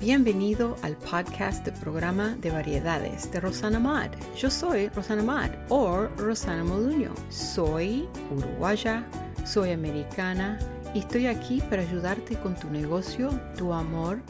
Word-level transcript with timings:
Bienvenido 0.00 0.78
al 0.80 0.96
podcast 0.96 1.62
de 1.62 1.72
programa 1.72 2.34
de 2.40 2.50
variedades 2.50 3.30
de 3.30 3.38
Rosana 3.38 3.78
Mad. 3.78 4.10
Yo 4.34 4.50
soy 4.50 4.88
Rosana 4.88 5.22
Mad 5.22 5.50
o 5.68 6.06
Rosana 6.16 6.64
Moduño. 6.64 7.12
Soy 7.28 8.08
uruguaya, 8.34 9.04
soy 9.44 9.72
americana 9.72 10.58
y 10.94 11.00
estoy 11.00 11.26
aquí 11.26 11.60
para 11.68 11.82
ayudarte 11.82 12.36
con 12.36 12.54
tu 12.54 12.70
negocio, 12.70 13.28
tu 13.58 13.74
amor 13.74 14.20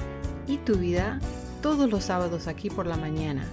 y 0.49 0.57
tu 0.57 0.75
vida 0.75 1.21
todos 1.63 1.89
los 1.89 2.03
sábados 2.03 2.49
aquí 2.49 2.69
por 2.69 2.89
la 2.89 2.97
mañana. 2.97 3.45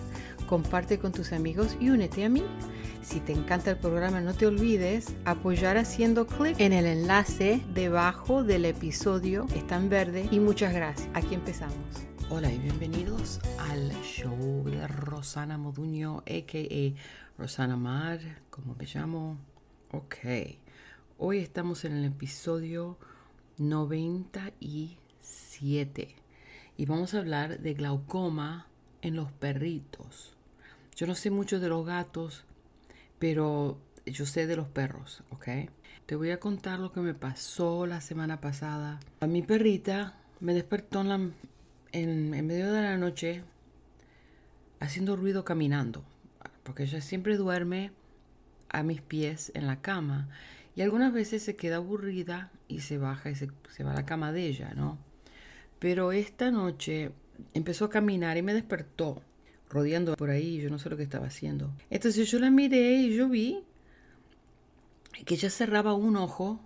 Comparte 0.49 0.97
con 0.97 1.11
tus 1.11 1.31
amigos 1.33 1.77
y 1.79 1.91
únete 1.91 2.25
a 2.25 2.29
mí. 2.29 2.43
Si 3.03 3.19
te 3.21 3.31
encanta 3.31 3.71
el 3.71 3.77
programa, 3.77 4.21
no 4.21 4.33
te 4.33 4.47
olvides 4.47 5.13
apoyar 5.23 5.77
haciendo 5.77 6.27
clic 6.27 6.59
en 6.59 6.73
el 6.73 6.85
enlace 6.85 7.61
debajo 7.73 8.43
del 8.43 8.65
episodio. 8.65 9.45
Está 9.55 9.77
en 9.77 9.89
verde. 9.89 10.27
Y 10.29 10.41
muchas 10.41 10.73
gracias. 10.73 11.07
Aquí 11.13 11.33
empezamos. 11.35 11.77
Hola 12.29 12.51
y 12.51 12.57
bienvenidos 12.57 13.39
al 13.57 13.89
show 14.03 14.61
de 14.65 14.85
Rosana 14.85 15.57
Moduño, 15.57 16.23
a.k.a. 16.27 16.93
Rosana 17.37 17.77
Mar, 17.77 18.19
como 18.49 18.75
me 18.75 18.85
llamo. 18.85 19.37
Ok, 19.91 20.17
hoy 21.17 21.37
estamos 21.37 21.85
en 21.85 21.93
el 21.93 22.03
episodio 22.03 22.97
97 23.59 26.15
y 26.75 26.85
vamos 26.85 27.13
a 27.13 27.19
hablar 27.19 27.59
de 27.59 27.73
glaucoma 27.73 28.67
en 29.01 29.15
los 29.15 29.31
perritos. 29.31 30.35
Yo 30.97 31.07
no 31.07 31.15
sé 31.15 31.31
mucho 31.31 31.61
de 31.61 31.69
los 31.69 31.85
gatos, 31.85 32.43
pero 33.19 33.77
yo 34.05 34.25
sé 34.25 34.47
de 34.47 34.57
los 34.57 34.67
perros, 34.67 35.23
¿ok? 35.29 35.47
Te 36.05 36.17
voy 36.17 36.31
a 36.31 36.41
contar 36.41 36.79
lo 36.79 36.91
que 36.91 36.99
me 36.99 37.13
pasó 37.13 37.85
la 37.85 38.01
semana 38.01 38.41
pasada. 38.41 38.99
A 39.21 39.27
mi 39.27 39.43
perrita 39.43 40.17
me 40.41 40.53
despertó 40.53 40.99
en 40.99 41.07
la 41.07 41.31
en, 41.91 42.29
medio 42.29 42.71
de 42.71 42.81
la 42.81 42.97
noche 42.97 43.43
haciendo 44.79 45.15
ruido 45.15 45.43
caminando, 45.43 46.03
porque 46.63 46.83
ella 46.83 47.01
siempre 47.01 47.37
duerme 47.37 47.91
a 48.69 48.83
mis 48.83 49.01
pies 49.01 49.51
en 49.55 49.67
la 49.67 49.81
cama 49.81 50.29
y 50.75 50.81
algunas 50.81 51.13
veces 51.13 51.43
se 51.43 51.55
queda 51.55 51.77
aburrida 51.77 52.51
y 52.67 52.81
se 52.81 52.97
baja 52.97 53.29
y 53.29 53.35
se, 53.35 53.49
se, 53.69 53.83
va 53.83 53.91
a 53.91 53.95
la 53.95 54.05
cama 54.05 54.31
de 54.31 54.47
ella, 54.47 54.73
¿no? 54.75 54.97
Pero 55.79 56.11
esta 56.11 56.51
noche 56.51 57.11
empezó 57.53 57.85
a 57.85 57.89
caminar 57.89 58.37
y 58.37 58.41
me 58.41 58.53
despertó, 58.53 59.21
rodeando 59.69 60.15
por 60.15 60.29
ahí, 60.29 60.59
yo 60.61 60.69
no 60.69 60.79
sé 60.79 60.89
lo 60.89 60.97
que 60.97 61.03
estaba 61.03 61.27
haciendo. 61.27 61.71
Entonces 61.89 62.29
yo 62.29 62.39
la 62.39 62.51
miré 62.51 62.93
y 62.93 63.15
yo 63.15 63.29
vi 63.29 63.63
que 65.25 65.35
ella 65.35 65.49
cerraba 65.49 65.93
un 65.93 66.15
ojo 66.15 66.59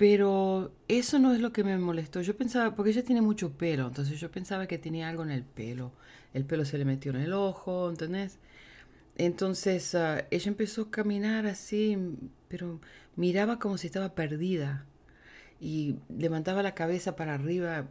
pero 0.00 0.72
eso 0.88 1.18
no 1.18 1.34
es 1.34 1.42
lo 1.42 1.52
que 1.52 1.62
me 1.62 1.76
molestó. 1.76 2.22
Yo 2.22 2.34
pensaba, 2.34 2.74
porque 2.74 2.90
ella 2.90 3.04
tiene 3.04 3.20
mucho 3.20 3.52
pelo, 3.52 3.88
entonces 3.88 4.18
yo 4.18 4.30
pensaba 4.30 4.66
que 4.66 4.78
tenía 4.78 5.10
algo 5.10 5.24
en 5.24 5.30
el 5.30 5.44
pelo. 5.44 5.92
El 6.32 6.46
pelo 6.46 6.64
se 6.64 6.78
le 6.78 6.86
metió 6.86 7.10
en 7.12 7.18
el 7.20 7.34
ojo, 7.34 7.90
¿entendés? 7.90 8.38
Entonces 9.18 9.94
ah, 9.94 10.24
ella 10.30 10.48
empezó 10.48 10.84
a 10.84 10.90
caminar 10.90 11.44
así, 11.44 11.98
pero 12.48 12.80
miraba 13.14 13.58
como 13.58 13.76
si 13.76 13.88
estaba 13.88 14.14
perdida. 14.14 14.86
Y 15.60 15.96
levantaba 16.08 16.62
la 16.62 16.74
cabeza 16.74 17.14
para 17.14 17.34
arriba, 17.34 17.86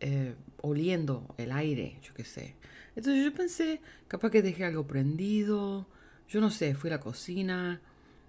eh, 0.00 0.36
oliendo 0.62 1.34
el 1.36 1.52
aire, 1.52 1.98
yo 2.02 2.14
qué 2.14 2.24
sé. 2.24 2.56
Entonces 2.96 3.22
yo 3.22 3.34
pensé, 3.34 3.82
capaz 4.08 4.30
que 4.30 4.40
dejé 4.40 4.64
algo 4.64 4.86
prendido, 4.86 5.86
yo 6.26 6.40
no 6.40 6.50
sé, 6.50 6.74
fui 6.74 6.88
a 6.88 6.94
la 6.94 7.00
cocina 7.00 7.82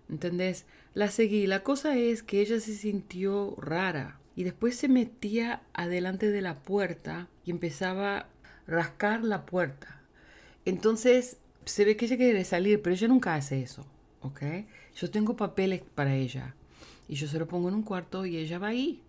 ¿Entendés? 0.09 0.65
La 0.93 1.09
seguí. 1.09 1.47
La 1.47 1.63
cosa 1.63 1.97
es 1.97 2.23
que 2.23 2.41
ella 2.41 2.59
se 2.59 2.75
sintió 2.75 3.55
rara 3.57 4.19
y 4.35 4.43
después 4.43 4.75
se 4.75 4.87
metía 4.87 5.61
adelante 5.73 6.29
de 6.29 6.41
la 6.41 6.61
puerta 6.61 7.27
y 7.43 7.51
empezaba 7.51 8.17
a 8.17 8.27
rascar 8.67 9.23
la 9.23 9.45
puerta. 9.45 10.01
Entonces 10.65 11.37
se 11.65 11.85
ve 11.85 11.95
que 11.95 12.05
ella 12.05 12.17
quiere 12.17 12.43
salir, 12.43 12.81
pero 12.81 12.93
ella 12.93 13.07
nunca 13.07 13.35
hace 13.35 13.61
eso, 13.61 13.85
¿ok? 14.21 14.41
Yo 14.95 15.09
tengo 15.09 15.35
papeles 15.35 15.81
para 15.81 16.15
ella 16.15 16.55
y 17.07 17.15
yo 17.15 17.27
se 17.27 17.39
lo 17.39 17.47
pongo 17.47 17.69
en 17.69 17.75
un 17.75 17.83
cuarto 17.83 18.25
y 18.25 18.37
ella 18.37 18.59
va 18.59 18.67
ahí. 18.67 19.01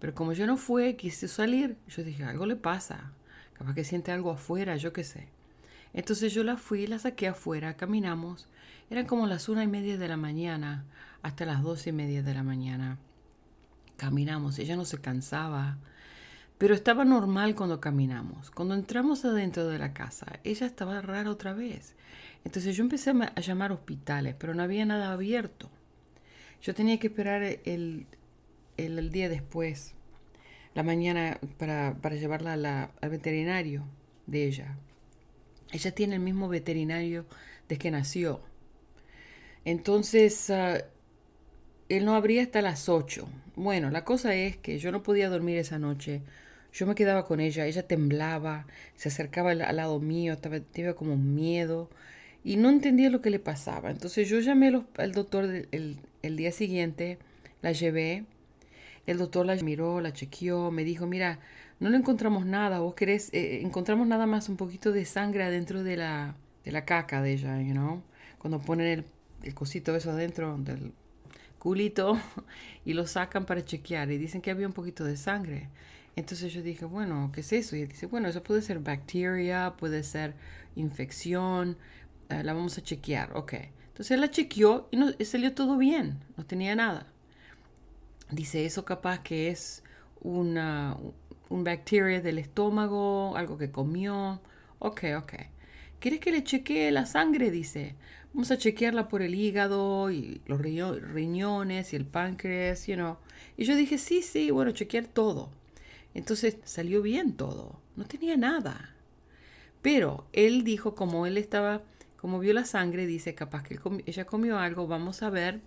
Pero 0.00 0.14
como 0.14 0.32
yo 0.32 0.46
no 0.46 0.56
fue, 0.56 0.96
quise 0.96 1.28
salir, 1.28 1.76
yo 1.88 2.02
dije, 2.02 2.24
algo 2.24 2.46
le 2.46 2.56
pasa. 2.56 3.12
Capaz 3.54 3.74
que 3.74 3.84
siente 3.84 4.12
algo 4.12 4.30
afuera, 4.30 4.76
yo 4.76 4.92
qué 4.92 5.04
sé. 5.04 5.28
Entonces 5.94 6.34
yo 6.34 6.44
la 6.44 6.56
fui, 6.56 6.86
la 6.86 6.98
saqué 6.98 7.28
afuera, 7.28 7.76
caminamos 7.76 8.48
eran 8.90 9.06
como 9.06 9.26
las 9.26 9.48
una 9.48 9.64
y 9.64 9.66
media 9.66 9.96
de 9.96 10.08
la 10.08 10.16
mañana 10.16 10.84
hasta 11.22 11.46
las 11.46 11.62
doce 11.62 11.90
y 11.90 11.92
media 11.92 12.22
de 12.22 12.34
la 12.34 12.42
mañana. 12.42 12.98
Caminamos, 13.96 14.58
ella 14.58 14.76
no 14.76 14.84
se 14.84 15.00
cansaba, 15.00 15.78
pero 16.58 16.74
estaba 16.74 17.04
normal 17.04 17.54
cuando 17.54 17.80
caminamos. 17.80 18.50
Cuando 18.50 18.74
entramos 18.74 19.24
adentro 19.24 19.66
de 19.66 19.78
la 19.78 19.94
casa, 19.94 20.40
ella 20.44 20.66
estaba 20.66 21.00
rara 21.00 21.30
otra 21.30 21.54
vez. 21.54 21.96
Entonces 22.44 22.76
yo 22.76 22.84
empecé 22.84 23.10
a 23.10 23.40
llamar 23.40 23.72
hospitales, 23.72 24.34
pero 24.38 24.54
no 24.54 24.62
había 24.62 24.84
nada 24.84 25.12
abierto. 25.12 25.70
Yo 26.60 26.74
tenía 26.74 26.98
que 26.98 27.06
esperar 27.06 27.42
el, 27.42 28.06
el, 28.76 29.10
día 29.10 29.28
después, 29.30 29.94
la 30.74 30.82
mañana, 30.82 31.38
para, 31.58 31.96
para 32.02 32.16
llevarla 32.16 32.90
al 33.00 33.10
veterinario 33.10 33.84
de 34.26 34.46
ella. 34.46 34.76
Ella 35.74 35.90
tiene 35.90 36.14
el 36.14 36.20
mismo 36.20 36.48
veterinario 36.48 37.26
desde 37.68 37.80
que 37.80 37.90
nació. 37.90 38.40
Entonces, 39.64 40.48
ah, 40.50 40.84
él 41.88 42.04
no 42.04 42.14
abría 42.14 42.42
hasta 42.42 42.62
las 42.62 42.88
8. 42.88 43.28
Bueno, 43.56 43.90
la 43.90 44.04
cosa 44.04 44.36
es 44.36 44.56
que 44.56 44.78
yo 44.78 44.92
no 44.92 45.02
podía 45.02 45.28
dormir 45.28 45.58
esa 45.58 45.80
noche. 45.80 46.22
Yo 46.72 46.86
me 46.86 46.94
quedaba 46.94 47.26
con 47.26 47.40
ella, 47.40 47.66
ella 47.66 47.86
temblaba, 47.88 48.66
se 48.94 49.08
acercaba 49.08 49.50
al, 49.50 49.76
lado 49.76 49.98
mío, 49.98 50.34
estaba, 50.34 50.60
tenía 50.60 50.94
como 50.94 51.16
miedo 51.16 51.90
y 52.44 52.56
no 52.56 52.70
entendía 52.70 53.10
lo 53.10 53.20
que 53.20 53.30
le 53.30 53.40
pasaba. 53.40 53.90
Entonces 53.90 54.28
yo 54.28 54.38
llamé 54.38 54.80
al 54.96 55.12
doctor 55.12 55.44
el, 55.44 55.98
el, 56.22 56.36
día 56.36 56.52
siguiente, 56.52 57.18
la 57.62 57.72
llevé, 57.72 58.26
el 59.06 59.18
doctor 59.18 59.44
la 59.44 59.56
miró, 59.56 60.00
la 60.00 60.12
chequeó, 60.12 60.70
me 60.70 60.84
dijo, 60.84 61.06
mira, 61.06 61.40
no 61.80 61.90
le 61.90 61.96
encontramos 61.96 62.46
nada, 62.46 62.80
vos 62.80 62.94
querés, 62.94 63.30
eh, 63.32 63.60
encontramos 63.62 64.06
nada 64.06 64.26
más 64.26 64.48
un 64.48 64.56
poquito 64.56 64.92
de 64.92 65.04
sangre 65.04 65.44
adentro 65.44 65.82
de 65.82 65.96
la, 65.96 66.36
de 66.64 66.72
la 66.72 66.84
caca 66.84 67.22
de 67.22 67.32
ella, 67.32 67.60
you 67.60 67.72
know? 67.72 68.02
Cuando 68.38 68.60
ponen 68.60 68.86
el 68.86 69.04
el 69.44 69.54
cosito 69.54 69.94
eso 69.94 70.10
adentro 70.10 70.56
del 70.58 70.92
culito 71.58 72.18
y 72.84 72.94
lo 72.94 73.06
sacan 73.06 73.46
para 73.46 73.64
chequear 73.64 74.10
y 74.10 74.18
dicen 74.18 74.40
que 74.40 74.50
había 74.50 74.66
un 74.66 74.72
poquito 74.72 75.04
de 75.04 75.16
sangre. 75.16 75.68
Entonces 76.16 76.52
yo 76.52 76.62
dije, 76.62 76.84
bueno, 76.84 77.30
¿qué 77.32 77.40
es 77.40 77.52
eso? 77.52 77.76
Y 77.76 77.86
dice, 77.86 78.06
bueno, 78.06 78.28
eso 78.28 78.42
puede 78.42 78.62
ser 78.62 78.78
bacteria, 78.78 79.74
puede 79.76 80.02
ser 80.02 80.34
infección, 80.76 81.76
eh, 82.28 82.42
la 82.42 82.54
vamos 82.54 82.78
a 82.78 82.82
chequear, 82.82 83.36
ok. 83.36 83.54
Entonces 83.88 84.12
él 84.12 84.20
la 84.20 84.30
chequeó 84.30 84.88
y 84.90 84.96
no, 84.96 85.10
salió 85.24 85.54
todo 85.54 85.76
bien, 85.76 86.20
no 86.36 86.44
tenía 86.44 86.74
nada. 86.76 87.06
Dice, 88.30 88.64
eso 88.64 88.84
capaz 88.84 89.20
que 89.20 89.48
es 89.48 89.82
una, 90.20 90.96
un 91.48 91.64
bacteria 91.64 92.20
del 92.20 92.38
estómago, 92.38 93.36
algo 93.36 93.58
que 93.58 93.70
comió. 93.70 94.40
Ok, 94.78 95.04
ok. 95.16 95.34
¿Quieres 96.00 96.20
que 96.20 96.32
le 96.32 96.44
chequee 96.44 96.90
la 96.90 97.06
sangre? 97.06 97.50
Dice. 97.50 97.94
Vamos 98.34 98.50
a 98.50 98.58
chequearla 98.58 99.08
por 99.08 99.22
el 99.22 99.34
hígado 99.36 100.10
y 100.10 100.40
los 100.46 100.60
riñones 100.60 101.92
y 101.92 101.96
el 101.96 102.04
páncreas, 102.04 102.88
you 102.88 102.94
know. 102.96 103.16
Y 103.56 103.64
yo 103.64 103.76
dije, 103.76 103.96
sí, 103.96 104.22
sí, 104.22 104.50
bueno, 104.50 104.72
chequear 104.72 105.06
todo. 105.06 105.50
Entonces 106.14 106.58
salió 106.64 107.00
bien 107.00 107.34
todo. 107.34 107.78
No 107.94 108.04
tenía 108.06 108.36
nada. 108.36 108.92
Pero 109.82 110.26
él 110.32 110.64
dijo, 110.64 110.96
como 110.96 111.26
él 111.26 111.38
estaba, 111.38 111.82
como 112.16 112.40
vio 112.40 112.52
la 112.54 112.64
sangre, 112.64 113.06
dice, 113.06 113.36
capaz 113.36 113.62
que 113.62 113.78
ella 114.04 114.24
comió 114.24 114.58
algo, 114.58 114.88
vamos 114.88 115.22
a 115.22 115.30
ver 115.30 115.60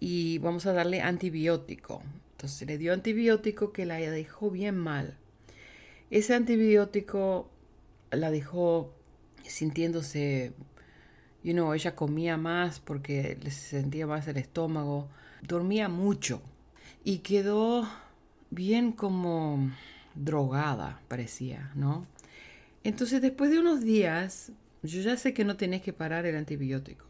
y 0.00 0.38
vamos 0.38 0.66
a 0.66 0.72
darle 0.72 1.02
antibiótico. 1.02 2.02
Entonces 2.36 2.68
le 2.68 2.76
dio 2.76 2.92
antibiótico 2.92 3.72
que 3.72 3.86
la 3.86 3.96
dejó 3.96 4.50
bien 4.50 4.76
mal. 4.76 5.16
Ese 6.10 6.34
antibiótico 6.34 7.50
la 8.10 8.30
dejó 8.30 8.94
sintiéndose 9.42 10.52
you 11.42 11.54
know, 11.54 11.72
ella 11.72 11.94
comía 11.94 12.36
más 12.36 12.78
porque 12.80 13.38
le 13.40 13.50
sentía 13.50 14.06
más 14.06 14.28
el 14.28 14.36
estómago, 14.36 15.08
dormía 15.40 15.88
mucho 15.88 16.42
y 17.04 17.18
quedó 17.18 17.88
bien 18.50 18.92
como 18.92 19.70
drogada, 20.14 21.00
parecía, 21.08 21.70
¿no? 21.74 22.06
Entonces 22.84 23.22
después 23.22 23.50
de 23.50 23.60
unos 23.60 23.80
días, 23.80 24.52
yo 24.82 25.00
ya 25.00 25.16
sé 25.16 25.32
que 25.32 25.44
no 25.44 25.56
tenés 25.56 25.80
que 25.80 25.94
parar 25.94 26.26
el 26.26 26.36
antibiótico, 26.36 27.06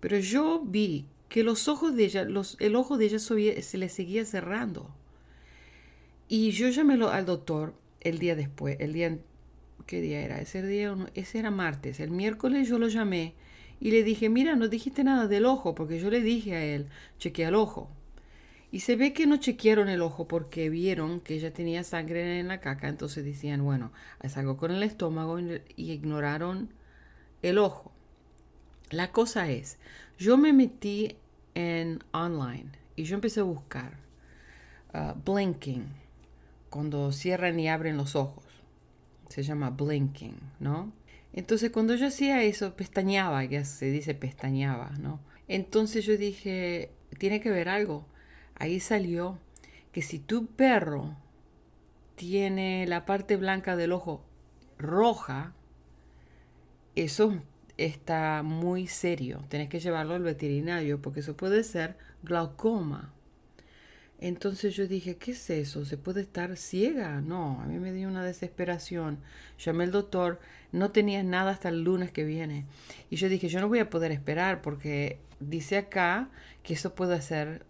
pero 0.00 0.18
yo 0.18 0.62
vi 0.64 1.06
que 1.30 1.44
los 1.44 1.68
ojos 1.68 1.96
de 1.96 2.04
ella, 2.04 2.24
los, 2.24 2.58
el 2.60 2.76
ojo 2.76 2.98
de 2.98 3.06
ella 3.06 3.18
se 3.18 3.78
le 3.78 3.88
seguía 3.88 4.26
cerrando. 4.26 4.94
Y 6.28 6.50
yo 6.50 6.68
llamé 6.68 7.02
al 7.06 7.24
doctor 7.24 7.72
el 8.00 8.18
día 8.18 8.36
después, 8.36 8.76
el 8.80 8.92
día 8.92 9.16
¿qué 9.86 10.00
día 10.00 10.20
era? 10.20 10.40
Ese 10.40 10.62
día, 10.62 10.94
ese 11.14 11.40
era 11.40 11.50
martes. 11.50 11.98
El 11.98 12.10
miércoles 12.10 12.68
yo 12.68 12.78
lo 12.78 12.86
llamé 12.86 13.34
y 13.80 13.90
le 13.90 14.04
dije, 14.04 14.28
mira, 14.28 14.54
no 14.54 14.68
dijiste 14.68 15.02
nada 15.02 15.26
del 15.26 15.46
ojo, 15.46 15.74
porque 15.74 15.98
yo 15.98 16.10
le 16.10 16.20
dije 16.20 16.54
a 16.54 16.64
él, 16.64 16.86
chequea 17.18 17.48
el 17.48 17.56
ojo. 17.56 17.90
Y 18.70 18.80
se 18.80 18.94
ve 18.94 19.12
que 19.12 19.26
no 19.26 19.38
chequearon 19.38 19.88
el 19.88 20.02
ojo 20.02 20.28
porque 20.28 20.70
vieron 20.70 21.20
que 21.20 21.34
ella 21.34 21.52
tenía 21.52 21.82
sangre 21.82 22.38
en 22.38 22.46
la 22.46 22.60
caca, 22.60 22.88
entonces 22.88 23.24
decían, 23.24 23.64
bueno, 23.64 23.90
es 24.22 24.36
algo 24.36 24.56
con 24.56 24.70
el 24.70 24.82
estómago 24.84 25.40
y 25.40 25.60
ignoraron 25.76 26.72
el 27.42 27.58
ojo. 27.58 27.90
La 28.90 29.10
cosa 29.10 29.50
es, 29.50 29.78
yo 30.18 30.36
me 30.36 30.52
metí 30.52 31.16
en 31.54 32.02
online 32.12 32.70
y 32.96 33.04
yo 33.04 33.14
empecé 33.14 33.40
a 33.40 33.44
buscar 33.44 33.94
uh, 34.94 35.14
blinking, 35.24 35.86
cuando 36.68 37.12
cierran 37.12 37.58
y 37.58 37.68
abren 37.68 37.96
los 37.96 38.14
ojos. 38.14 38.44
Se 39.28 39.42
llama 39.42 39.70
blinking, 39.70 40.38
¿no? 40.60 40.92
Entonces 41.32 41.70
cuando 41.70 41.94
yo 41.94 42.08
hacía 42.08 42.42
eso, 42.42 42.74
pestañeaba, 42.74 43.44
ya 43.44 43.64
se 43.64 43.90
dice 43.90 44.14
pestañeaba, 44.14 44.90
¿no? 44.98 45.20
Entonces 45.48 46.04
yo 46.04 46.16
dije, 46.16 46.90
tiene 47.18 47.40
que 47.40 47.50
ver 47.50 47.68
algo. 47.68 48.06
Ahí 48.56 48.80
salió 48.80 49.38
que 49.92 50.02
si 50.02 50.18
tu 50.18 50.46
perro 50.46 51.16
tiene 52.16 52.86
la 52.86 53.06
parte 53.06 53.36
blanca 53.36 53.76
del 53.76 53.92
ojo 53.92 54.24
roja, 54.78 55.54
eso 56.94 57.34
está 57.84 58.42
muy 58.42 58.86
serio. 58.86 59.44
Tienes 59.48 59.68
que 59.68 59.80
llevarlo 59.80 60.14
al 60.14 60.22
veterinario 60.22 61.00
porque 61.00 61.20
eso 61.20 61.36
puede 61.36 61.64
ser 61.64 61.96
glaucoma. 62.22 63.12
Entonces 64.20 64.76
yo 64.76 64.86
dije, 64.86 65.16
¿qué 65.16 65.30
es 65.30 65.48
eso? 65.48 65.86
¿Se 65.86 65.96
puede 65.96 66.20
estar 66.20 66.56
ciega? 66.58 67.22
No, 67.22 67.58
a 67.62 67.66
mí 67.66 67.78
me 67.78 67.92
dio 67.92 68.06
una 68.06 68.22
desesperación. 68.22 69.18
Llamé 69.58 69.84
al 69.84 69.92
doctor, 69.92 70.40
no 70.72 70.90
tenía 70.90 71.22
nada 71.22 71.52
hasta 71.52 71.70
el 71.70 71.82
lunes 71.82 72.12
que 72.12 72.24
viene. 72.24 72.66
Y 73.08 73.16
yo 73.16 73.30
dije, 73.30 73.48
yo 73.48 73.60
no 73.60 73.68
voy 73.68 73.78
a 73.78 73.88
poder 73.88 74.12
esperar 74.12 74.60
porque 74.60 75.18
dice 75.40 75.78
acá 75.78 76.28
que 76.62 76.74
eso 76.74 76.94
puede 76.94 77.22
ser 77.22 77.64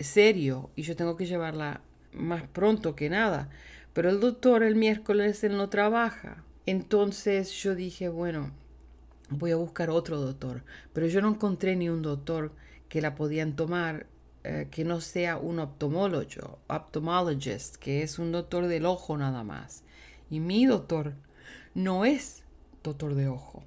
serio 0.00 0.70
y 0.74 0.82
yo 0.82 0.96
tengo 0.96 1.16
que 1.16 1.26
llevarla 1.26 1.80
más 2.12 2.42
pronto 2.48 2.96
que 2.96 3.08
nada. 3.08 3.48
Pero 3.92 4.10
el 4.10 4.18
doctor 4.18 4.64
el 4.64 4.74
miércoles 4.74 5.44
él 5.44 5.56
no 5.56 5.68
trabaja. 5.68 6.42
Entonces 6.66 7.52
yo 7.52 7.76
dije, 7.76 8.08
bueno, 8.08 8.50
voy 9.30 9.50
a 9.50 9.56
buscar 9.56 9.90
otro 9.90 10.20
doctor. 10.20 10.64
Pero 10.92 11.06
yo 11.06 11.20
no 11.20 11.28
encontré 11.28 11.76
ni 11.76 11.88
un 11.88 12.02
doctor 12.02 12.52
que 12.88 13.00
la 13.00 13.14
podían 13.14 13.56
tomar 13.56 14.06
eh, 14.44 14.68
que 14.70 14.84
no 14.84 15.00
sea 15.00 15.36
un 15.36 15.58
optomólogo, 15.58 16.58
ophthalmologist, 16.68 17.76
que 17.76 18.02
es 18.02 18.18
un 18.18 18.32
doctor 18.32 18.66
del 18.66 18.86
ojo 18.86 19.18
nada 19.18 19.44
más. 19.44 19.82
Y 20.30 20.40
mi 20.40 20.64
doctor 20.64 21.14
no 21.74 22.04
es 22.04 22.44
doctor 22.82 23.14
de 23.14 23.28
ojo, 23.28 23.64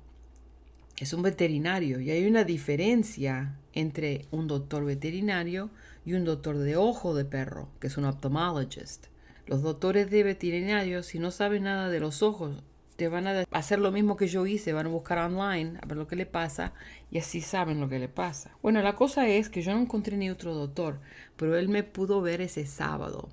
es 0.98 1.14
un 1.14 1.24
veterinario 1.24 2.00
y 2.00 2.12
hay 2.12 2.26
una 2.26 2.46
diferencia 2.46 3.58
entre 3.74 4.26
un 4.32 4.48
doctor 4.48 4.86
veterinario 4.86 5.70
y 6.06 6.14
un 6.14 6.26
doctor 6.26 6.58
de 6.58 6.78
ojo 6.78 7.14
de 7.14 7.26
perro, 7.26 7.70
que 7.80 7.88
es 7.88 7.98
un 7.98 8.06
ophthalmologist. 8.06 9.08
Los 9.48 9.62
doctores 9.64 10.10
de 10.10 10.24
veterinario, 10.24 11.04
si 11.04 11.20
no 11.20 11.32
saben 11.32 11.64
nada 11.64 11.90
de 11.90 12.00
los 12.00 12.24
ojos 12.24 12.64
van 13.08 13.28
a 13.28 13.46
hacer 13.52 13.80
lo 13.80 13.92
mismo 13.92 14.18
que 14.18 14.28
yo 14.28 14.46
hice, 14.46 14.74
van 14.74 14.88
a 14.88 14.90
buscar 14.90 15.18
online 15.18 15.80
a 15.82 15.86
ver 15.86 15.98
lo 15.98 16.08
que 16.08 16.16
le 16.16 16.26
pasa 16.26 16.74
y 17.10 17.18
así 17.18 17.42
saben 17.42 17.80
lo 17.80 17.90
que 17.90 18.00
le 18.00 18.10
pasa. 18.10 18.58
Bueno, 18.62 18.82
la 18.82 18.96
cosa 18.96 19.28
es 19.28 19.50
que 19.50 19.62
yo 19.62 19.74
no 19.74 19.82
encontré 19.82 20.18
ni 20.18 20.30
otro 20.30 20.54
doctor, 20.54 21.00
pero 21.38 21.58
él 21.58 21.70
me 21.70 21.84
pudo 21.84 22.22
ver 22.22 22.42
ese 22.42 22.66
sábado. 22.66 23.30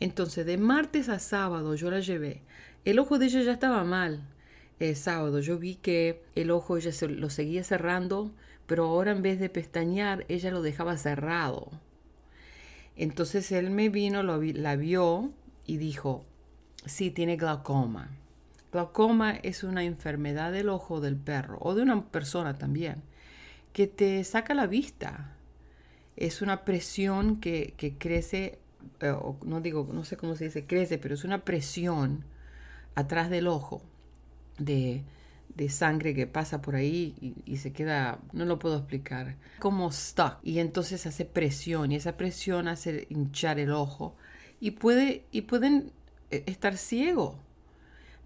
Entonces, 0.00 0.46
de 0.46 0.58
martes 0.58 1.08
a 1.08 1.18
sábado 1.18 1.74
yo 1.74 1.90
la 1.90 2.00
llevé. 2.00 2.42
El 2.84 2.98
ojo 2.98 3.18
de 3.18 3.26
ella 3.26 3.42
ya 3.42 3.52
estaba 3.52 3.84
mal. 3.84 4.22
El 4.78 4.94
sábado 4.94 5.40
yo 5.40 5.58
vi 5.58 5.74
que 5.74 6.22
el 6.34 6.50
ojo 6.50 6.76
ella 6.76 6.92
lo 7.08 7.30
seguía 7.30 7.64
cerrando, 7.64 8.30
pero 8.66 8.84
ahora 8.84 9.10
en 9.10 9.22
vez 9.22 9.40
de 9.40 9.48
pestañear, 9.48 10.24
ella 10.28 10.50
lo 10.50 10.62
dejaba 10.62 10.96
cerrado. 10.96 11.70
Entonces 12.96 13.50
él 13.52 13.70
me 13.70 13.88
vino, 13.88 14.22
la 14.22 14.76
vio 14.76 15.32
y 15.66 15.76
dijo, 15.76 16.24
sí, 16.84 17.10
tiene 17.10 17.36
glaucoma. 17.36 18.10
Glaucoma 18.72 19.32
es 19.32 19.64
una 19.64 19.84
enfermedad 19.84 20.52
del 20.52 20.68
ojo 20.68 21.00
del 21.00 21.16
perro 21.16 21.58
o 21.60 21.74
de 21.74 21.82
una 21.82 22.04
persona 22.10 22.58
también 22.58 23.02
que 23.72 23.86
te 23.86 24.24
saca 24.24 24.54
la 24.54 24.66
vista. 24.66 25.36
Es 26.16 26.42
una 26.42 26.64
presión 26.64 27.40
que, 27.40 27.74
crece, 27.98 28.58
eh, 29.00 29.14
no 29.44 29.60
digo, 29.60 29.88
no 29.92 30.04
sé 30.04 30.16
cómo 30.16 30.34
se 30.34 30.44
dice 30.44 30.66
crece, 30.66 30.98
pero 30.98 31.14
es 31.14 31.24
una 31.24 31.44
presión 31.44 32.24
atrás 32.96 33.30
del 33.30 33.46
ojo 33.46 33.82
de, 34.58 35.04
sangre 35.68 36.14
que 36.14 36.26
pasa 36.26 36.60
por 36.60 36.74
ahí 36.76 37.34
y, 37.46 37.56
se 37.58 37.72
queda, 37.72 38.18
no 38.32 38.44
lo 38.44 38.58
puedo 38.58 38.78
explicar, 38.78 39.36
como 39.60 39.92
stuck. 39.92 40.38
Y 40.42 40.58
entonces 40.58 41.06
hace 41.06 41.24
presión 41.24 41.92
y 41.92 41.96
esa 41.96 42.16
presión 42.16 42.68
hace 42.68 43.06
hinchar 43.10 43.58
el 43.60 43.70
ojo 43.70 44.16
y, 44.60 44.72
puede, 44.72 45.24
y 45.30 45.42
pueden 45.42 45.92
eh, 46.30 46.42
estar 46.46 46.76
ciegos 46.76 47.36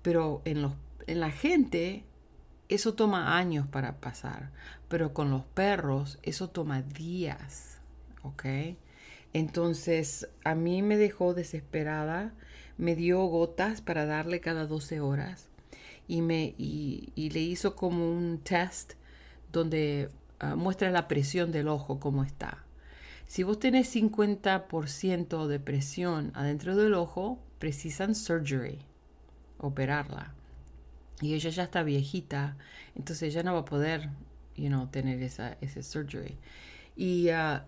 pero 0.02 0.42
en, 0.44 0.62
los, 0.62 0.72
en 1.06 1.20
la 1.20 1.30
gente 1.30 2.04
eso 2.68 2.94
toma 2.94 3.36
años 3.36 3.66
para 3.66 4.00
pasar, 4.00 4.50
pero 4.88 5.12
con 5.12 5.30
los 5.30 5.44
perros 5.44 6.18
eso 6.22 6.50
toma 6.50 6.82
días, 6.82 7.80
¿ok? 8.22 8.44
Entonces 9.32 10.28
a 10.44 10.54
mí 10.54 10.82
me 10.82 10.96
dejó 10.96 11.34
desesperada, 11.34 12.32
me 12.78 12.96
dio 12.96 13.24
gotas 13.24 13.80
para 13.80 14.06
darle 14.06 14.40
cada 14.40 14.66
12 14.66 15.00
horas 15.00 15.48
y, 16.08 16.22
me, 16.22 16.54
y, 16.58 17.30
le 17.30 17.40
hizo 17.40 17.76
como 17.76 18.10
un 18.10 18.38
test 18.38 18.94
donde 19.52 20.10
ah, 20.40 20.56
muestra 20.56 20.90
la 20.90 21.08
presión 21.08 21.52
del 21.52 21.68
ojo, 21.68 22.00
cómo 22.00 22.24
está. 22.24 22.64
Si 23.26 23.42
vos 23.44 23.58
tenés 23.58 23.94
50% 23.94 25.46
de 25.46 25.60
presión 25.60 26.32
adentro 26.34 26.76
del 26.76 26.94
ojo, 26.94 27.38
precisan 27.58 28.14
surgery 28.14 28.80
operarla. 29.62 30.34
Y 31.22 31.34
ella 31.34 31.50
ya 31.50 31.62
está 31.62 31.82
viejita, 31.82 32.56
entonces 32.94 33.22
ella 33.22 33.42
no 33.42 33.54
va 33.54 33.60
a 33.60 33.64
poder, 33.64 34.10
you 34.56 34.68
know, 34.68 34.88
tener 34.88 35.22
esa, 35.22 35.56
ese 35.60 35.82
surgery. 35.82 36.36
Y 36.96 37.30
ah, 37.30 37.64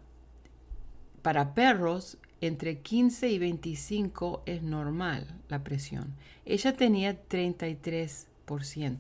para 1.23 1.55
perros, 1.55 2.19
entre 2.41 2.81
15 2.81 3.31
y 3.31 3.39
25 3.39 4.43
es 4.45 4.63
normal 4.63 5.27
la 5.49 5.65
presión. 5.65 6.15
Ella 6.45 6.77
tenía 6.77 7.27
33%. 7.29 8.99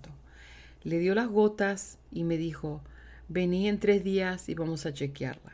Le 0.84 0.98
dio 0.98 1.14
las 1.14 1.28
gotas 1.28 1.98
y 2.10 2.24
me 2.24 2.38
dijo, 2.38 2.80
vení 3.28 3.68
en 3.68 3.80
tres 3.80 4.04
días 4.04 4.48
y 4.48 4.54
vamos 4.54 4.86
a 4.86 4.94
chequearla. 4.94 5.52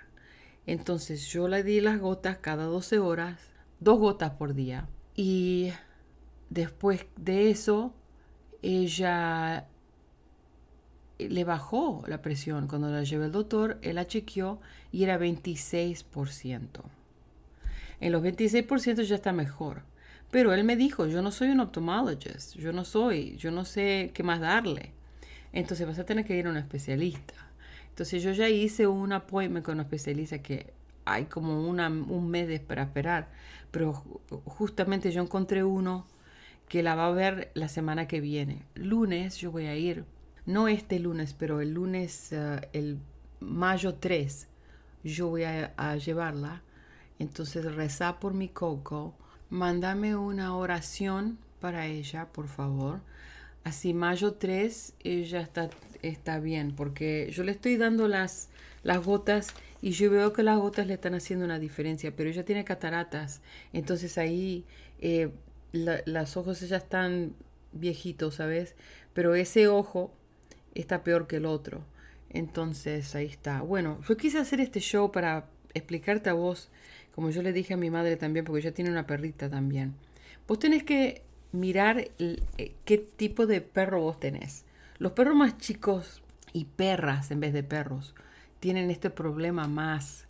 Entonces 0.67 1.27
yo 1.27 1.49
le 1.49 1.63
di 1.63 1.81
las 1.81 1.99
gotas 1.99 2.39
cada 2.39 2.65
12 2.65 2.99
horas, 2.99 3.41
dos 3.81 3.99
gotas 3.99 4.33
por 4.33 4.55
día. 4.55 4.89
Y 5.17 5.73
Después 6.51 7.07
de 7.17 7.51
eso, 7.51 7.95
ella 8.61 9.67
le 11.19 11.45
bajó 11.45 12.03
la 12.07 12.23
presión. 12.23 12.67
Cuando 12.67 12.91
la 12.91 13.05
llevé 13.05 13.27
al 13.27 13.33
doctor, 13.33 13.79
él 13.83 13.95
la 13.95 14.07
chequeó 14.07 14.61
y 14.91 15.05
era 15.05 15.19
26%. 15.19 16.83
En 18.01 18.13
los 18.13 18.23
26% 18.23 19.03
ya 19.03 19.15
está 19.15 19.33
mejor. 19.33 19.83
Pero 20.31 20.53
él 20.53 20.65
me 20.65 20.77
dijo, 20.77 21.07
yo 21.07 21.23
no 21.23 21.33
soy 21.33 21.49
un 21.51 21.61
ophthalmologist, 21.61 22.57
yo 22.57 22.73
no 22.73 22.85
soy, 22.85 23.37
yo 23.37 23.51
no 23.51 23.65
sé 23.65 24.11
qué 24.15 24.23
más 24.23 24.41
darle. 24.41 24.93
Entonces 25.53 25.87
vas 25.87 25.99
a 25.99 26.05
tener 26.05 26.25
que 26.25 26.37
ir 26.37 26.47
a 26.47 26.51
un 26.51 26.57
especialista. 26.57 27.35
Entonces 27.89 28.23
yo 28.23 28.33
ya 28.33 28.49
hice 28.49 28.87
un 28.87 29.13
appointment 29.13 29.65
con 29.65 29.75
un 29.75 29.81
especialista 29.81 30.41
que 30.41 30.73
hay 31.05 31.27
como 31.27 31.69
un 31.69 32.31
mes 32.31 32.61
para 32.61 32.83
esperar. 32.83 33.29
Pero 33.71 33.93
justamente 34.45 35.11
yo 35.11 35.23
encontré 35.23 35.65
uno 35.65 36.07
que 36.71 36.85
la 36.85 36.95
va 36.95 37.09
a 37.09 37.11
ver 37.11 37.51
la 37.55 37.67
semana 37.67 38.07
que 38.07 38.21
viene. 38.21 38.63
Lunes 38.77 39.39
yo 39.39 39.51
voy 39.51 39.67
a 39.67 39.75
ir, 39.75 40.05
no 40.47 40.69
este 40.69 41.01
lunes, 41.01 41.35
pero 41.37 41.61
el 41.61 41.75
lunes, 41.75 42.33
eh, 42.33 42.61
el 42.73 43.01
mayo 43.41 43.97
3, 43.97 44.47
yo 45.03 45.31
voy 45.31 45.43
a, 45.43 45.97
llevarla. 45.97 46.63
Entonces 47.19 47.75
reza 47.75 48.21
por 48.21 48.35
mi 48.35 48.49
coco, 48.49 49.17
mándame 49.51 50.15
una 50.15 50.57
oración 50.57 51.39
para 51.59 51.89
ella, 51.89 52.27
por 52.27 52.47
favor. 52.47 53.01
Así 53.65 53.93
mayo 53.93 54.35
3 54.35 54.95
ella 55.01 55.41
está, 55.41 55.71
está 56.03 56.39
bien, 56.39 56.77
porque 56.77 57.33
yo 57.33 57.43
le 57.43 57.51
estoy 57.51 57.79
dando 57.79 58.07
las, 58.07 58.49
las 58.85 59.05
gotas 59.05 59.49
y 59.83 59.91
yo 59.91 60.09
veo 60.09 60.33
que 60.33 60.45
las 60.45 60.57
gotas 60.57 60.87
le 60.87 60.95
están 60.95 61.17
haciendo 61.17 61.45
una 61.45 61.59
diferencia, 61.59 62.15
pero 62.15 62.31
ella 62.31 62.45
tiene 62.45 62.65
cataratas, 62.65 63.41
entonces 63.73 64.19
ahí 64.19 64.65
eh, 65.01 65.31
las 65.73 66.37
ojos 66.37 66.61
ya 66.61 66.77
están 66.77 67.35
viejitos, 67.73 68.37
¿sabes? 68.37 68.75
Pero 69.13 69.35
ese 69.35 69.69
ojo 69.69 70.13
está 70.75 71.03
peor 71.03 71.27
que 71.27 71.37
el 71.37 71.47
otro. 71.47 71.85
Entonces 72.31 73.15
ahí 73.15 73.27
está. 73.27 73.63
Bueno, 73.63 74.01
yo 74.09 74.17
quise 74.17 74.39
hacer 74.39 74.61
este 74.61 74.81
show 74.81 75.11
para 75.11 75.47
explicarte 75.75 76.31
a 76.31 76.35
vos, 76.35 76.69
como 77.15 77.31
yo 77.31 77.43
le 77.43 77.53
dije 77.53 77.75
a 77.75 77.77
mi 77.77 77.91
madre 77.91 78.17
también, 78.17 78.45
porque 78.45 78.61
ella 78.61 78.75
tiene 78.75 78.91
una 78.91 79.07
perrita 79.07 79.51
también. 79.51 79.95
Vos 80.47 80.59
tenés 80.59 80.85
que 80.85 81.23
mirar 81.53 82.09
eh, 82.19 82.75
qué 82.85 82.99
tipo 82.99 83.47
de 83.47 83.61
perro 83.61 84.01
vos 84.01 84.21
tenés. 84.21 84.65
Los 84.99 85.13
perros 85.13 85.37
más 85.37 85.59
chicos 85.59 86.23
y 86.53 86.65
perras 86.65 87.31
en 87.31 87.41
vez 87.41 87.53
de 87.53 87.63
perros 87.63 88.15
tienen 88.61 88.91
este 88.91 89.11
problema 89.11 89.67
más 89.67 90.27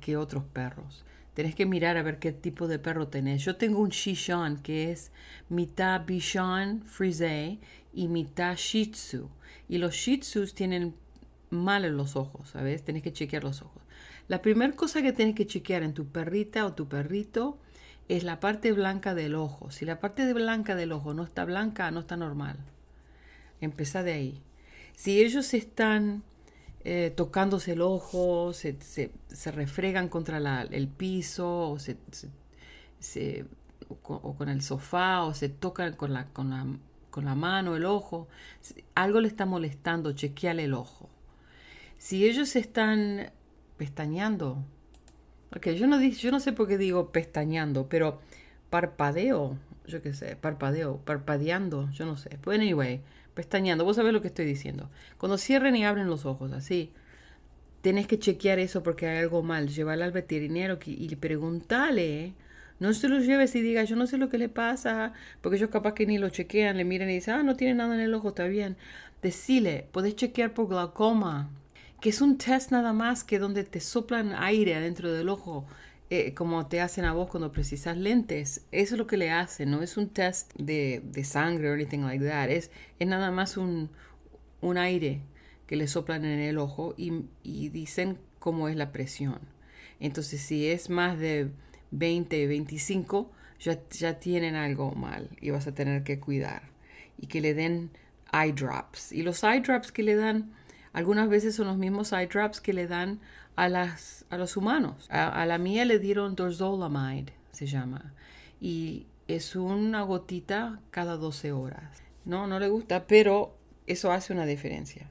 que 0.00 0.16
otros 0.16 0.44
perros. 0.44 1.04
Tenés 1.34 1.54
que 1.54 1.66
mirar 1.66 1.96
a 1.96 2.02
ver 2.02 2.18
qué 2.18 2.32
tipo 2.32 2.68
de 2.68 2.78
perro 2.78 3.08
tenés. 3.08 3.44
Yo 3.44 3.56
tengo 3.56 3.80
un 3.80 3.88
Shishan 3.88 4.58
que 4.62 4.92
es 4.92 5.10
mitad 5.48 6.04
Bichon 6.04 6.82
Frise 6.82 7.58
y 7.94 8.08
mitad 8.08 8.56
Shih 8.56 8.90
Tzu. 8.90 9.28
Y 9.68 9.78
los 9.78 9.94
Shih 9.94 10.18
Tzus 10.18 10.54
tienen 10.54 10.94
mal 11.48 11.84
en 11.84 11.96
los 11.96 12.16
ojos, 12.16 12.50
¿sabes? 12.50 12.84
Tenés 12.84 13.02
que 13.02 13.12
chequear 13.12 13.44
los 13.44 13.62
ojos. 13.62 13.82
La 14.28 14.42
primera 14.42 14.72
cosa 14.74 15.02
que 15.02 15.12
tienes 15.12 15.34
que 15.34 15.46
chequear 15.46 15.82
en 15.82 15.94
tu 15.94 16.06
perrita 16.06 16.66
o 16.66 16.74
tu 16.74 16.88
perrito 16.88 17.58
es 18.08 18.24
la 18.24 18.40
parte 18.40 18.72
blanca 18.72 19.14
del 19.14 19.34
ojo. 19.34 19.70
Si 19.70 19.84
la 19.84 20.00
parte 20.00 20.26
de 20.26 20.34
blanca 20.34 20.74
del 20.74 20.92
ojo 20.92 21.14
no 21.14 21.24
está 21.24 21.44
blanca, 21.44 21.90
no 21.90 22.00
está 22.00 22.16
normal. 22.16 22.58
Empezá 23.60 24.02
de 24.02 24.12
ahí. 24.12 24.42
Si 24.94 25.22
ellos 25.22 25.54
están 25.54 26.22
eh, 26.84 27.12
tocándose 27.14 27.72
el 27.72 27.80
ojo, 27.80 28.52
se, 28.52 28.78
refregan 29.52 30.08
contra 30.08 30.62
el 30.62 30.88
piso, 30.88 31.70
o, 31.70 31.78
se, 31.78 31.96
o, 33.88 34.34
con 34.34 34.48
el 34.48 34.62
sofá, 34.62 35.22
o 35.22 35.34
se 35.34 35.48
tocan 35.48 35.94
con 35.94 36.12
la, 36.12 36.26
con 36.26 36.50
la, 36.50 36.66
con 37.10 37.24
la 37.24 37.34
mano, 37.34 37.76
el 37.76 37.84
ojo, 37.84 38.26
algo 38.94 39.20
le 39.20 39.28
está 39.28 39.46
molestando, 39.46 40.12
chequeale 40.12 40.64
el 40.64 40.74
ojo. 40.74 41.08
Si 41.98 42.26
ellos 42.26 42.56
están 42.56 43.30
pestañeando, 43.76 44.58
porque 45.50 45.76
yo 45.78 45.86
no, 45.86 46.00
yo 46.00 46.30
no 46.32 46.40
sé 46.40 46.52
por 46.52 46.66
qué 46.66 46.78
digo 46.78 47.12
pestañando, 47.12 47.88
pero 47.88 48.20
parpadeo, 48.70 49.56
yo 49.86 50.02
qué 50.02 50.14
sé, 50.14 50.34
parpadeo, 50.34 50.96
parpadeando, 51.04 51.90
yo 51.90 52.06
no 52.06 52.16
sé. 52.16 52.38
Pues 52.40 52.58
anyway, 52.58 53.02
pestañando, 53.34 53.84
vos 53.84 53.96
sabés 53.96 54.12
lo 54.12 54.20
que 54.20 54.28
estoy 54.28 54.44
diciendo. 54.44 54.90
Cuando 55.18 55.38
cierren 55.38 55.76
y 55.76 55.84
abren 55.84 56.08
los 56.08 56.26
ojos, 56.26 56.52
así, 56.52 56.92
tenés 57.82 58.06
que 58.06 58.18
chequear 58.18 58.58
eso 58.58 58.82
porque 58.82 59.06
hay 59.06 59.18
algo 59.18 59.42
mal. 59.42 59.68
Llevarle 59.68 60.04
al 60.04 60.12
veterinario 60.12 60.78
y 60.84 61.14
preguntarle. 61.16 62.34
No 62.80 62.92
se 62.94 63.08
lo 63.08 63.20
lleves 63.20 63.54
y 63.54 63.60
diga, 63.60 63.84
yo 63.84 63.94
no 63.94 64.06
sé 64.08 64.18
lo 64.18 64.28
que 64.28 64.38
le 64.38 64.48
pasa, 64.48 65.12
porque 65.40 65.56
ellos 65.56 65.70
capaz 65.70 65.94
que 65.94 66.04
ni 66.04 66.18
lo 66.18 66.30
chequean, 66.30 66.76
le 66.76 66.84
miran 66.84 67.10
y 67.10 67.14
dicen, 67.14 67.34
ah, 67.34 67.42
no 67.44 67.54
tiene 67.54 67.74
nada 67.74 67.94
en 67.94 68.00
el 68.00 68.12
ojo, 68.12 68.30
está 68.30 68.48
bien. 68.48 68.76
Decile, 69.22 69.86
podés 69.92 70.16
chequear 70.16 70.52
por 70.52 70.68
glaucoma, 70.68 71.48
que 72.00 72.08
es 72.08 72.20
un 72.20 72.38
test 72.38 72.72
nada 72.72 72.92
más 72.92 73.22
que 73.22 73.38
donde 73.38 73.62
te 73.62 73.78
soplan 73.78 74.34
aire 74.34 74.74
adentro 74.74 75.12
del 75.12 75.28
ojo 75.28 75.64
eh, 76.14 76.34
como 76.34 76.66
te 76.66 76.82
hacen 76.82 77.06
a 77.06 77.14
vos 77.14 77.30
cuando 77.30 77.52
precisas 77.52 77.96
lentes. 77.96 78.66
Eso 78.70 78.96
es 78.96 78.98
lo 78.98 79.06
que 79.06 79.16
le 79.16 79.30
hacen, 79.30 79.70
no 79.70 79.82
es 79.82 79.96
un 79.96 80.10
test 80.10 80.52
de, 80.58 81.00
de 81.02 81.24
sangre 81.24 81.70
o 81.70 81.72
anything 81.72 82.00
like 82.00 82.22
that. 82.22 82.50
Es, 82.50 82.70
es 82.98 83.08
nada 83.08 83.30
más 83.30 83.56
un, 83.56 83.88
un, 84.60 84.76
aire 84.76 85.22
que 85.66 85.74
le 85.74 85.86
soplan 85.86 86.26
en 86.26 86.38
el 86.38 86.58
ojo 86.58 86.92
y, 86.98 87.24
y, 87.42 87.70
dicen 87.70 88.18
cómo 88.40 88.68
es 88.68 88.76
la 88.76 88.92
presión. 88.92 89.38
Entonces, 90.00 90.42
si 90.42 90.66
es 90.66 90.90
más 90.90 91.18
de 91.18 91.50
20, 91.92 92.46
25, 92.46 93.32
ya, 93.58 93.78
ya 93.88 94.20
tienen 94.20 94.54
algo 94.54 94.92
mal 94.92 95.30
y 95.40 95.48
vas 95.48 95.66
a 95.66 95.72
tener 95.72 96.04
que 96.04 96.20
cuidar. 96.20 96.64
Y 97.16 97.28
que 97.28 97.40
le 97.40 97.54
den 97.54 97.90
eye 98.34 98.52
drops. 98.52 99.12
Y 99.12 99.22
los 99.22 99.42
eye 99.44 99.62
drops 99.62 99.90
que 99.90 100.02
le 100.02 100.16
dan, 100.16 100.52
algunas 100.92 101.30
veces 101.30 101.54
son 101.54 101.68
los 101.68 101.78
mismos 101.78 102.12
eye 102.12 102.26
drops 102.26 102.60
que 102.60 102.74
le 102.74 102.86
dan 102.86 103.18
a, 103.56 103.68
las, 103.68 104.24
a 104.30 104.36
los 104.36 104.56
humanos. 104.56 105.06
A, 105.10 105.44
la 105.46 105.58
mía 105.58 105.84
le 105.84 105.98
dieron 105.98 106.34
dorzolamide, 106.34 107.32
se 107.52 107.66
llama, 107.66 108.14
y 108.60 109.06
es 109.28 109.56
una 109.56 110.02
gotita 110.02 110.80
cada 110.90 111.16
12 111.16 111.52
horas. 111.52 112.02
No, 112.24 112.46
no 112.46 112.58
le 112.58 112.68
gusta, 112.68 113.06
pero 113.06 113.56
eso 113.86 114.12
hace 114.12 114.32
una 114.32 114.46
diferencia. 114.46 115.08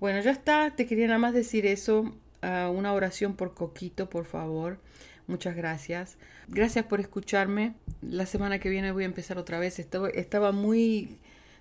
Bueno, 0.00 0.20
ya 0.20 0.30
está, 0.30 0.74
te 0.74 0.86
quería 0.86 1.06
nada 1.08 1.18
más 1.18 1.34
decir 1.34 1.66
eso. 1.66 2.14
Ah, 2.40 2.70
una 2.72 2.92
oración 2.92 3.34
por 3.34 3.54
Coquito, 3.54 4.08
por 4.08 4.24
favor. 4.24 4.80
Muchas 5.26 5.56
gracias. 5.56 6.16
Gracias 6.46 6.86
por 6.86 7.00
escucharme. 7.00 7.74
La 8.00 8.24
semana 8.24 8.60
que 8.60 8.70
viene 8.70 8.92
voy 8.92 9.02
a 9.02 9.06
empezar 9.06 9.36
otra 9.38 9.58
vez. 9.58 9.78
Estaba 9.78 10.52
muy 10.52 11.18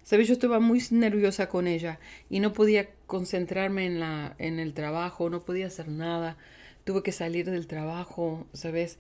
¿Sabes? 0.08 0.30
Yo 0.30 0.36
estaba 0.36 0.62
muy 0.62 0.82
nerviosa 0.92 1.50
con 1.50 1.68
ella 1.68 2.00
y 2.30 2.40
no 2.40 2.54
podía 2.54 2.88
concentrarme 3.08 3.86
en, 3.86 4.00
la, 4.00 4.36
en 4.38 4.58
el 4.58 4.74
trabajo, 4.74 5.30
no 5.30 5.42
podía 5.42 5.68
hacer 5.68 5.90
nada. 5.90 6.38
Tuve 6.86 7.04
que 7.04 7.12
salir 7.12 7.52
del 7.52 7.68
trabajo, 7.68 8.48
¿sabes? 8.54 9.00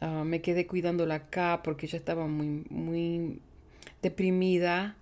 Ah, 0.00 0.24
me 0.24 0.42
quedé 0.42 0.66
cuidándola 0.66 1.14
acá 1.14 1.60
porque 1.62 1.86
ella 1.86 1.98
estaba 1.98 2.26
muy, 2.26 2.64
muy 2.68 3.40
deprimida 4.02 4.96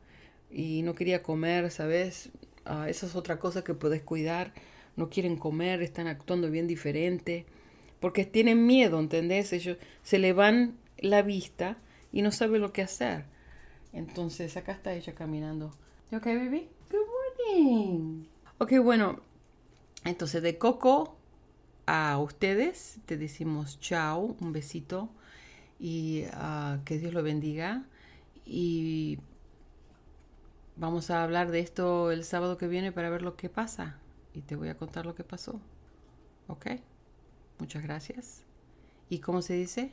y 0.51 0.83
no 0.83 0.95
quería 0.95 1.23
comer, 1.23 1.71
¿sabes? 1.71 2.29
Uh, 2.67 2.83
esa 2.83 3.07
es 3.07 3.17
otra 3.17 3.39
cosa 3.39 3.65
que 3.65 3.73
puedes 3.73 4.03
cuidar. 4.03 4.53
No 4.97 5.09
quieren 5.09 5.39
comer, 5.39 5.81
están 5.81 6.09
actuando 6.09 6.51
bien 6.51 6.67
diferente 6.67 7.47
porque 8.01 8.27
tienen 8.27 8.67
miedo, 8.67 9.01
¿entendés? 9.01 9.55
Ellos 9.55 9.79
se 10.03 10.19
le 10.19 10.35
van 10.35 10.77
la 10.99 11.23
vista 11.23 11.79
y 12.13 12.21
no 12.21 12.33
saben 12.33 12.61
lo 12.61 12.75
que 12.75 12.83
hacer. 12.83 13.38
Entonces, 13.93 14.57
acá 14.57 14.73
está 14.73 14.93
ella 14.93 15.15
caminando. 15.15 15.73
¿Ok, 16.13 16.25
baby? 16.27 16.69
Good 16.91 17.57
morning. 17.57 18.25
Ok, 18.59 18.73
bueno. 18.83 19.21
Entonces, 20.05 20.43
de 20.43 20.59
Coco 20.59 21.17
a 21.87 22.19
ustedes, 22.19 22.99
te 23.07 23.17
decimos 23.17 23.81
chao, 23.81 24.37
un 24.41 24.53
besito 24.53 25.09
y 25.79 26.25
uh, 26.35 26.83
que 26.85 26.99
Dios 26.99 27.15
lo 27.15 27.23
bendiga. 27.23 27.85
Y 28.45 29.19
vamos 30.77 31.11
a 31.11 31.23
hablar 31.23 31.51
de 31.51 31.61
esto 31.61 32.11
el 32.11 32.25
sábado 32.25 32.59
que 32.59 32.69
viene 32.69 32.93
para 32.93 33.11
ver 33.11 33.23
lo 33.23 33.37
que 33.37 33.49
pasa. 33.49 33.99
Y 34.35 34.43
te 34.43 34.57
voy 34.57 34.69
a 34.69 34.77
contar 34.77 35.07
lo 35.07 35.15
que 35.15 35.25
pasó. 35.25 35.61
¿Ok? 36.47 36.67
Muchas 37.59 37.83
gracias. 37.83 38.43
¿Y 39.09 39.19
cómo 39.19 39.43
se 39.43 39.55
dice? 39.55 39.93